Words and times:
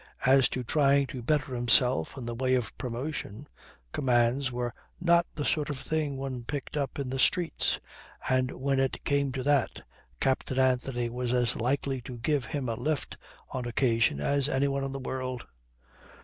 As 0.25 0.49
to 0.49 0.63
trying 0.63 1.05
to 1.13 1.21
better 1.21 1.53
himself 1.53 2.17
in 2.17 2.25
the 2.25 2.33
way 2.33 2.55
of 2.55 2.75
promotion, 2.75 3.47
commands 3.91 4.51
were 4.51 4.73
not 4.99 5.27
the 5.35 5.45
sort 5.45 5.69
of 5.69 5.77
thing 5.77 6.17
one 6.17 6.43
picked 6.43 6.75
up 6.75 6.97
in 6.97 7.07
the 7.07 7.19
streets, 7.19 7.79
and 8.27 8.49
when 8.49 8.79
it 8.79 9.03
came 9.05 9.31
to 9.33 9.43
that, 9.43 9.83
Captain 10.19 10.57
Anthony 10.57 11.07
was 11.07 11.33
as 11.33 11.55
likely 11.55 12.01
to 12.01 12.17
give 12.17 12.45
him 12.45 12.67
a 12.67 12.73
lift 12.73 13.15
on 13.51 13.67
occasion 13.67 14.19
as 14.19 14.49
anyone 14.49 14.83
in 14.83 14.91
the 14.91 14.97
world. 14.97 15.45